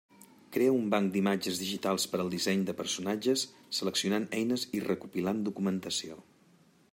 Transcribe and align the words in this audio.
Crea 0.55 0.69
un 0.75 0.85
banc 0.93 1.11
d'imatges 1.17 1.59
digitals 1.63 2.07
per 2.13 2.21
al 2.23 2.31
disseny 2.35 2.63
de 2.69 2.75
personatges 2.79 3.45
seleccionant 3.81 4.27
eines 4.39 4.65
i 4.79 4.83
recopilant 4.89 5.45
documentació. 5.51 6.19